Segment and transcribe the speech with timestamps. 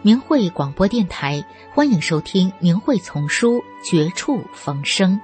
[0.00, 1.44] 明慧广播电台，
[1.74, 5.16] 欢迎收听《明慧丛书·绝处逢生》。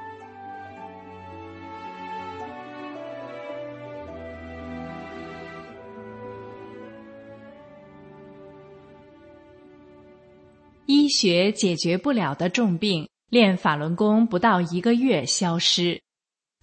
[10.86, 16.02] 医学解决不了的重病，练法轮功不到一个月消失。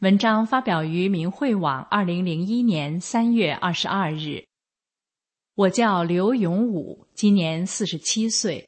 [0.02, 4.51] 文章发表于明慧网，二零零一年三月二十二日。
[5.56, 8.68] 我叫刘永武，今年四十七岁。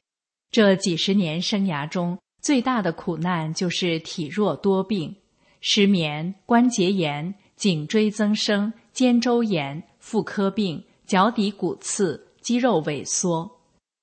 [0.50, 5.16] 这几十年生涯中，最大的苦难就是体弱多病，
[5.60, 13.50] 失眠、关节炎、颈椎增生、肩周炎、妇科病、脚底骨刺、肌肉萎缩。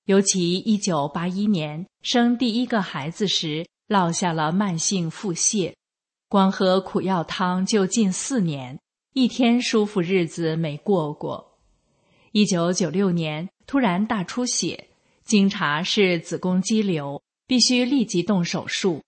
[0.05, 5.73] 尤其一九八一年生第一个孩子时，落下了慢性腹泻，
[6.27, 8.79] 光喝苦药汤就近四年，
[9.13, 11.50] 一天舒服日子没过过。
[12.33, 14.87] 一九九六年突然大出血，
[15.25, 19.03] 经查是子宫肌瘤，必须立即动手术。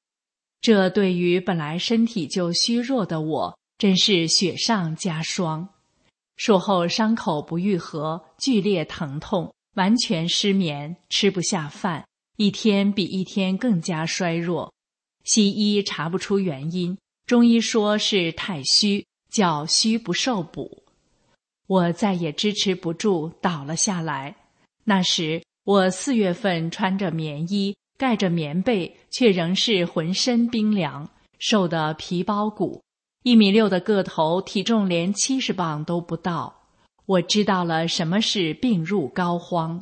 [0.60, 5.70] 这对于本来身体就虚弱的我，真是雪上加霜。
[6.36, 14.74] 术后伤口不愈合，剧烈疼痛，完全失眠，吃不下饭，一天比一天更加衰弱。
[15.24, 20.83] 西医查不出原因，中医说是太虚，叫虚不受补。
[21.74, 24.36] 我再也支持不住，倒了下来。
[24.84, 32.84] 那时我四月份穿着棉衣，盖着棉被，却仍是浑身冰凉，瘦得皮包骨，
[33.24, 36.54] 一米六的个头，体重连七十磅都不到。
[37.08, 39.82] 我知道了什么是病入膏肓。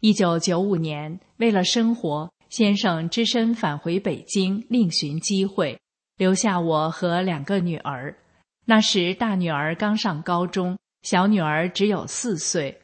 [0.00, 5.78] 一九九五年，为了生活，先生只身返回北京，另寻机会，
[6.16, 8.16] 留下我和两个女儿。
[8.64, 10.78] 那时大女儿刚上高中。
[11.04, 12.80] 小女儿只有四岁，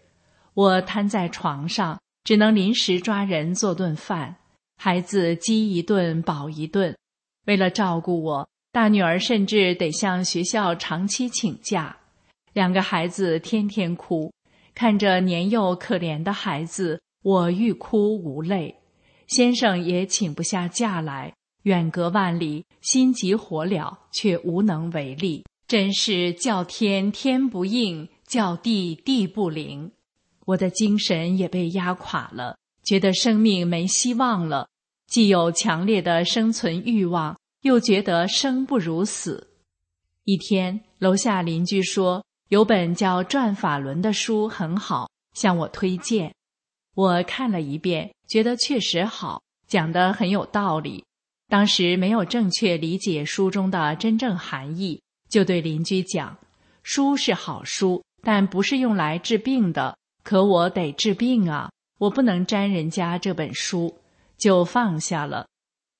[0.52, 4.36] 我瘫在床上，只能临时抓人做顿饭。
[4.76, 6.94] 孩子饥一顿饱一顿，
[7.46, 11.96] 为了照顾我，大女儿甚至得向学校长期请假。
[12.52, 14.30] 两个孩子天天哭，
[14.74, 18.76] 看着年幼可怜的孩子，我欲哭无泪。
[19.28, 21.32] 先生也请不下假来，
[21.62, 25.42] 远隔万里，心急火燎，却无能为力。
[25.70, 29.92] 真是叫天天不应，叫地地不灵，
[30.44, 34.68] 我的精神也被压垮了，觉得生命没希望了，
[35.06, 39.52] 既有强烈的生存欲望，又觉得生不如死。
[40.24, 46.34] 一天，楼下邻居说有本叫《转法轮》的书很好，向我推荐。
[46.96, 51.04] 我看了一遍，觉得确实好，讲得很有道理。
[51.48, 55.00] 当时没有正确理解书中的真正含义。
[55.30, 56.36] 就对邻居讲
[56.82, 59.96] ：“书是好书，但不是用来治病的。
[60.22, 63.96] 可我得治病啊，我不能沾人家这本书，
[64.36, 65.46] 就放下了。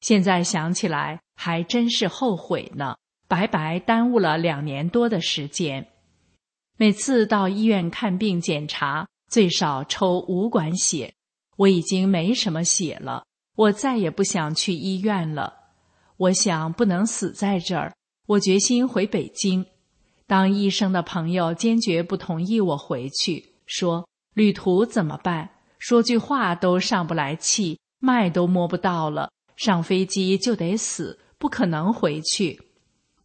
[0.01, 2.97] 现在想起来，还真是后悔呢，
[3.29, 5.87] 白白耽误了两年多的时间。
[6.77, 11.15] 每次到医院看病检查，最少抽五管血，
[11.57, 13.25] 我已经没什么血了，
[13.57, 15.55] 我再也不想去医院了。
[16.17, 17.95] 我想不能死在这儿。”
[18.31, 19.67] 我决心回北京，
[20.29, 25.51] 当医生的朋友坚决不同意我回去，说旅途怎么办？
[25.81, 32.61] 说句话都上不来气，脉都摸不到了，上飞机就得死，不可能回去。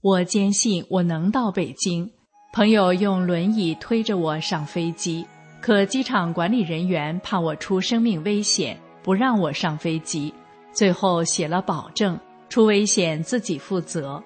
[0.01, 2.11] 我坚信我能到北京。
[2.51, 5.23] 朋友用轮椅推着我上飞机，
[5.61, 10.33] 可机场管理人员怕我出生命危险，不让我上飞机。
[10.73, 12.19] 最后写了保证，
[12.49, 14.19] 出危险自己负责。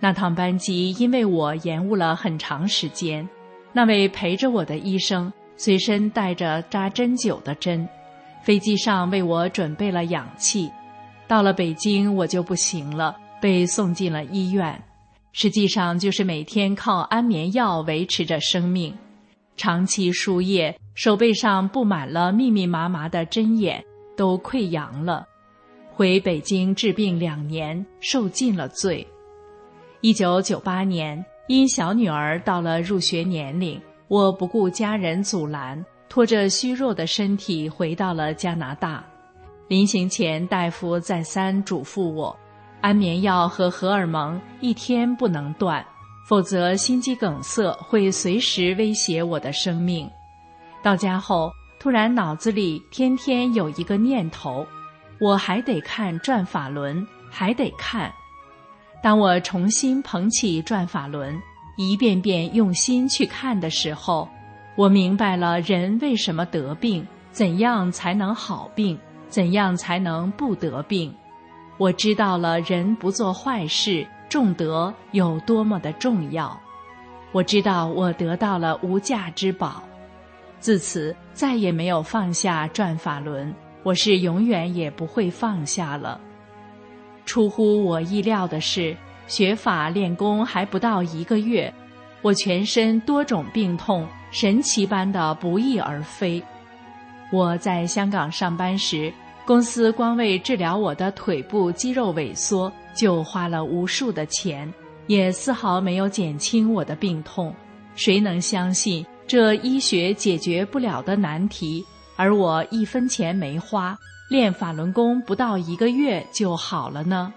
[0.00, 3.28] 那趟班机因为我延误了很长时间，
[3.72, 7.88] 那位陪着我的医生随身带着扎针灸的针，
[8.42, 10.70] 飞机上为我准备了氧气。
[11.26, 14.80] 到了北京我就不行了，被送进了医院。
[15.32, 18.96] 实际上就是每天靠安眠药维持着生命，
[19.56, 23.84] 长期输液，手背上布满了密密麻麻的针眼，
[24.16, 25.26] 都溃疡了。
[25.92, 29.06] 回北京治病两年，受尽了罪。
[30.00, 39.04] 一九九八年，因小女儿到了入学年龄，我不顾家人阻拦，拖着虚弱的身体回到了加拿大。
[39.66, 42.34] 临行前，大夫再三嘱咐我，
[42.80, 45.84] 安眠药和荷尔蒙一天不能断，
[46.28, 50.08] 否则心肌梗塞会随时威胁我的生命。
[50.80, 54.64] 到家后，突然脑子里天天有一个念头：
[55.18, 58.12] 我还得看《转法轮》，还得看。
[59.08, 61.34] 当我重新捧起《转法轮》，
[61.76, 64.28] 一遍遍用心去看的时候，
[64.76, 68.98] 我明白了人为什么得病，怎样才能好病。
[69.30, 71.10] 怎样才能不得病？
[71.78, 76.54] 我知道了，人不做坏事，重德有多么的重要。
[77.32, 79.82] 我知道，我得到了无价之宝。
[80.60, 86.20] 自此，再也没有放下转法轮，我是永远也不会放下了。
[87.28, 88.96] 出乎我意料的是，
[89.26, 91.70] 学法练功还不到一个月，
[92.22, 96.42] 我全身多种病痛神奇般的不翼而飞。
[97.30, 99.12] 我在香港上班时，
[99.44, 104.72] 公司光为治疗我的腿部肌肉萎缩就花了无数的钱，
[105.06, 107.54] 也丝毫没有减轻我的病痛。
[107.94, 111.84] 谁能相信这医学解决不了的难题？
[112.16, 113.94] 而我一分钱没花，
[114.28, 117.32] 练法轮功不到一个月就好了呢？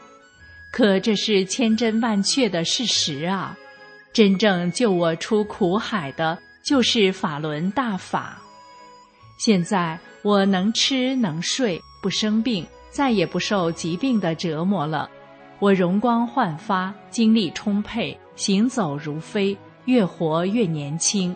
[0.72, 3.58] 可这是千真万确的事实啊！
[4.14, 8.42] 真正救我出苦海的，就是法轮大法。
[9.38, 15.10] 现在我能吃能睡，不生病，再也不受疾病的折磨了。
[15.60, 21.36] 我容光焕发，精力充沛，行走如飞，越活越年轻。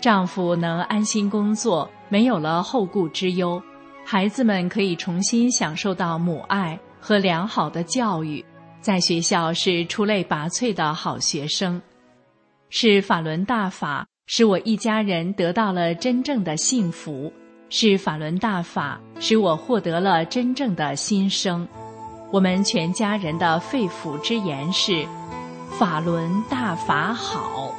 [0.00, 3.62] 丈夫能安心工作，没有了后顾之忧。
[4.12, 8.44] 孩子们可以重新享受到母爱和良好的教育，
[8.80, 11.80] 在学校是出类拔萃的好学生。
[12.70, 14.04] 是法轮大法。
[14.26, 17.32] 使我一家人得到了真正的幸福，
[17.68, 21.68] 是法轮大法使我获得了真正的新生。
[22.32, 25.06] 我们全家人的肺腑之言是：
[25.78, 27.72] 法轮大法好。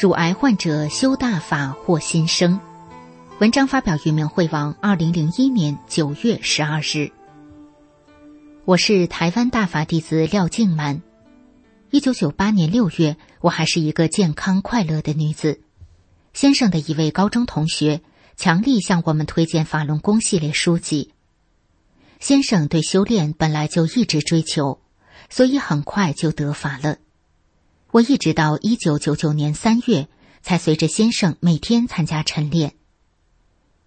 [0.00, 2.60] 乳癌患者修大法获新生，
[3.40, 7.10] 文章发表于明慧网，二零零一年九月十二日。
[8.64, 11.02] 我是台湾大法弟子廖静满。
[11.90, 15.60] 一九九八年六月，我还是一个健康快乐的女子。
[16.32, 18.00] 先生的一位高中同学
[18.36, 21.12] 强力向我们推荐法轮功系列书籍。
[22.20, 24.80] 先生对修炼本来就一直追求，
[25.28, 26.98] 所以很快就得法了。
[27.90, 30.08] 我一直到一九九九年三月，
[30.42, 32.74] 才随着先生每天参加晨练。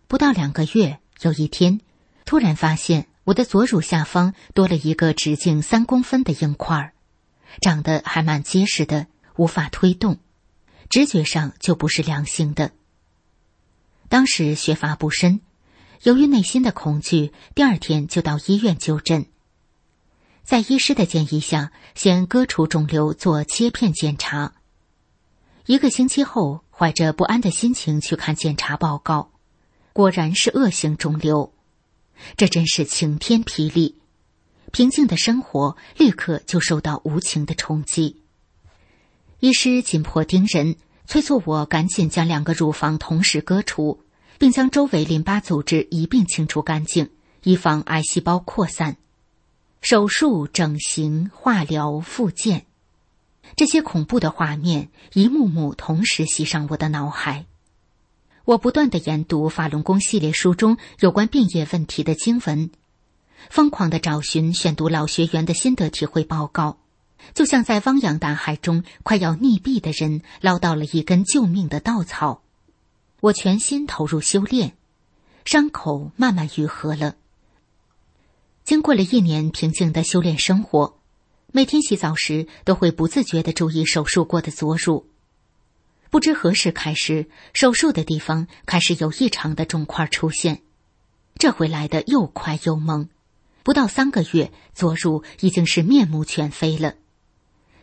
[0.08, 1.82] 不到两个月，有一天，
[2.26, 6.94] 突然发现我的左乳下方多了一个直径三公分的硬块儿，
[7.62, 9.06] 长得还蛮结实的，
[9.36, 10.18] 无法推动，
[10.90, 12.72] 直觉上就不是良性的。
[14.10, 15.42] 当时学法不深，
[16.02, 19.28] 由于内心的恐惧，第二天就到医院就诊。
[20.44, 24.54] 在医师的建议下，先割除肿瘤做切片检查。
[25.66, 29.32] 一个星期后，怀着不安的心情去看检查报告，
[29.94, 31.54] 果然是恶性肿瘤。
[32.38, 33.98] 这真是晴天霹雳！
[34.72, 38.22] 平静的生活立刻就受到无情的冲击。
[39.40, 44.04] 医师紧迫盯人，催促我赶紧将两个乳房同时割除。
[44.42, 47.12] 并将周围淋巴组织一并清除干净，
[47.44, 48.98] 以防癌细胞扩散。
[49.82, 52.68] 手术、整形、化疗、复健，
[53.56, 57.46] 这些恐怖的画面一幕幕同时袭上我的脑海。
[58.46, 62.70] 我不断的研读法轮功系列书中有关病业问题的经文，
[63.50, 66.78] 疯狂的找寻、选读老学员的心得体会报告，
[67.34, 72.44] 就像在汪洋大海中快要溺毙的人捞到了一根救命的稻草。
[73.20, 74.74] 我全心投入修炼，
[75.44, 77.16] 伤口慢慢愈合了。
[78.72, 80.98] 经过了一年平静的修炼生活，
[81.52, 85.10] 每天洗澡时都会不自觉的注意手术过的左乳。
[86.10, 90.62] 不知何时开始，手术的地方开始有异常的肿块出现，
[91.36, 93.10] 这回来的又快又猛，
[93.62, 96.96] 不到三个月，左乳已经是面目全非了。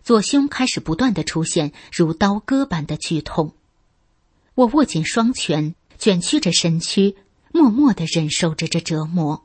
[0.02, 3.52] 左胸开始不断的出现如刀割般的剧痛，
[4.54, 7.14] 我握紧双拳，卷曲着身躯，
[7.52, 9.44] 默默的忍受着这折磨。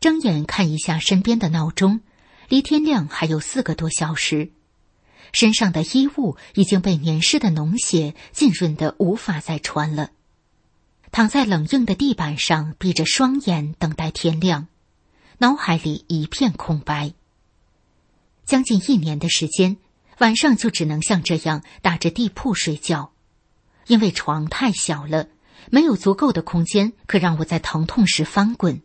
[0.00, 2.00] 睁眼看一下身边的闹钟，
[2.48, 4.50] 离天亮还有四个多小时。
[5.34, 10.10] 身上的衣物已经被黏湿的脓血浸润的无法再穿了，
[11.12, 14.68] 躺在冷硬的地板上，闭着双眼等待天亮，
[15.38, 17.12] 脑海里一片空白。
[18.46, 19.76] 将近一年的时间，
[20.18, 23.12] 晚上就只能像这样打着地铺睡觉，
[23.86, 25.28] 因为床太小了，
[25.70, 28.80] 没有足够的空间可让我在疼痛时翻滚。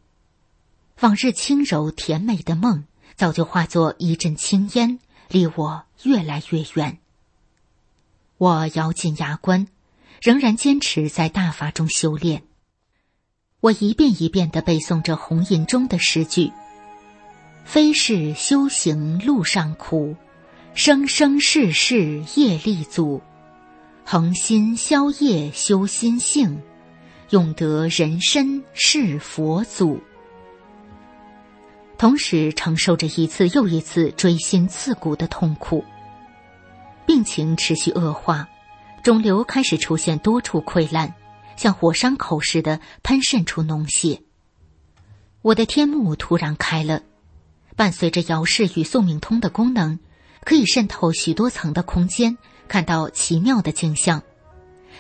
[1.01, 2.85] 往日轻柔甜美的梦，
[3.15, 4.99] 早就化作一阵青烟。
[5.27, 6.99] 离我越来越远。
[8.37, 9.67] 我咬紧牙关，
[10.21, 12.43] 仍然坚持在大法中修炼。
[13.59, 16.51] 我一遍一遍的背诵着红印中的诗句
[17.65, 20.15] ：“非是修行路上苦，
[20.75, 23.19] 生生世世业力阻。
[24.05, 26.61] 恒心消业修心性，
[27.31, 29.99] 永得人身是佛祖。”
[32.05, 35.83] 同时承受着一次又一次锥心刺骨的痛苦。
[37.03, 38.47] 病情持续恶化，
[39.01, 41.15] 肿瘤开始出现多处溃烂，
[41.57, 44.21] 像火山口似的喷渗出脓血。
[45.41, 47.01] 我的天幕突然开了，
[47.75, 49.97] 伴随着遥视与宿命通的功能，
[50.41, 54.21] 可以渗透许多层的空间，看到奇妙的景象，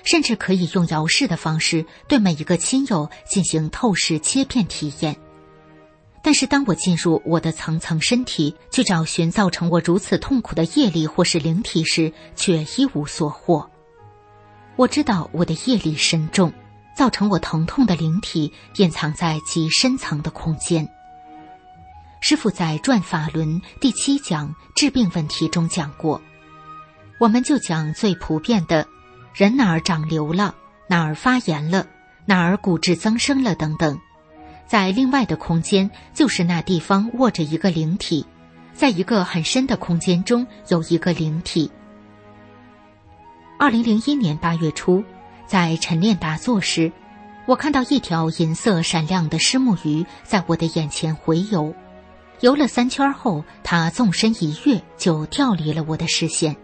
[0.03, 5.15] 甚至可以用遥视的方式对每一个亲友进行透视切片体验。
[6.25, 13.69] 但是，当我进入我的层层身体去找寻造成我如此痛苦的业力或是灵体时，却一无所获。
[14.75, 16.51] 我知道我的业力深重，
[16.97, 20.89] 造成我疼痛的灵体隐藏在极深层的空间。
[22.21, 26.19] 师傅在《转法轮》第七讲治病问题中讲过，
[27.19, 28.87] 我们就讲最普遍的，
[29.35, 30.55] 人哪儿长瘤了，
[30.89, 31.85] 哪儿发炎了，
[32.25, 33.95] 哪儿骨质增生了等等。
[34.65, 38.25] 在另外的空间，就是那地方卧着一个灵体，
[38.73, 41.69] 在一个很深的空间中有一个灵体。
[43.57, 45.03] 二零零一年八月初，
[45.45, 46.91] 在晨练打坐时，
[47.45, 51.73] 我看到一条银色闪亮的石目鱼在我的眼前回游，
[52.41, 56.55] 游了三圈后，它纵身一跃就跳离了我的视线。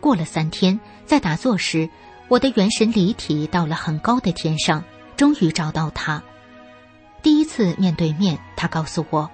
[0.00, 1.88] 过了三天，在打坐时，
[2.28, 4.82] 我的元神离体到了很高的天上，
[5.16, 6.22] 终于找到它。
[7.26, 9.28] 第一次面对面，他告诉我，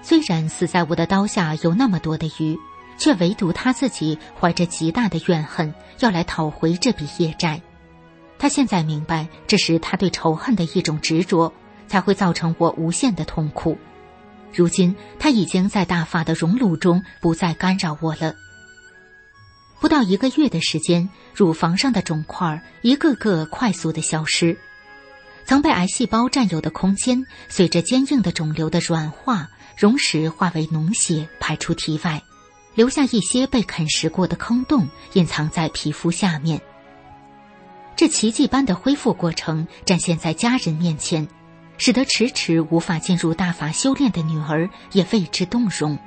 [0.00, 2.56] 虽然死在我的刀下有那么多的鱼，
[2.96, 7.60] 却唯独他自己怀着极大的怨恨，要来讨回这笔业债。
[8.38, 11.52] 他现在明白，这是他对仇恨的一种执着，
[11.88, 13.76] 才会造成我无限的痛苦。
[14.54, 18.32] 如今他已经在大法的熔炉中，不再干扰我了。
[19.80, 24.56] 不到一个月的时间，乳房上的肿块一个个快速的消失。
[25.50, 32.22] 曾被癌细胞占有的空间，随着坚硬的肿瘤的软化、溶蚀，化为脓血排出体外，
[32.76, 36.60] 留下一些被啃食过的坑洞，隐藏在皮肤下面。
[37.96, 41.26] 这奇迹般的恢复过程展现在家人面前，
[41.78, 45.98] 使得迟迟无法进入大法修炼的女儿也为之动容。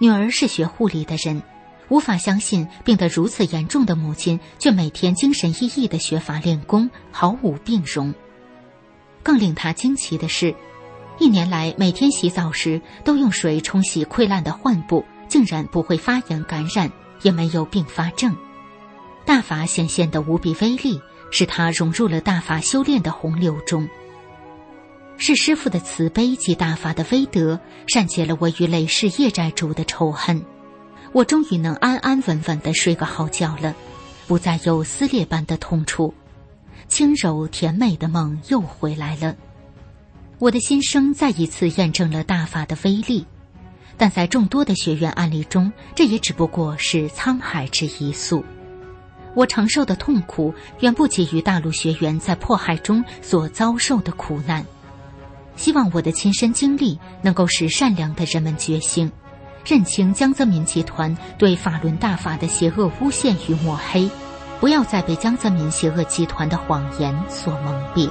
[0.00, 1.40] 女儿是学护理的人，
[1.88, 8.12] 无法相信病得如此严重的母亲，却每天精神奕奕的学法练功，毫无病容。
[9.22, 10.54] 更令他惊奇的是，
[11.18, 16.90] 一年来每天洗澡时都用水冲洗溃烂的患部，竟然不会发炎感染，
[17.22, 18.34] 也没有并发症。
[19.24, 21.00] 大法显现的无比威力，
[21.30, 23.88] 使他融入了大法修炼的洪流中。
[25.18, 30.42] 是师傅的慈悲及大法的威德，善解了我与累世业债主的仇恨。
[31.12, 33.74] 我终于能安安稳稳的睡个好觉了，
[34.26, 36.14] 不再有撕裂般的痛楚。
[36.90, 39.34] 轻柔甜美的梦又回来了。
[40.40, 43.24] 我的心声再一次验证了大法的威力，
[43.96, 48.44] 但在众多的学员案例中，这也只不过是沧海之一粟。
[49.36, 54.66] 我承受的痛苦远不及于大陆学员在迫害中所遭受的苦难。
[55.54, 59.10] 希望我的亲身经历能够使善良的人们觉醒，
[59.64, 64.10] 认清江泽民集团对法轮大法的邪恶诬陷与抹黑，
[64.60, 68.10] 不要再被江泽民邪恶集团的谎言所蒙蔽。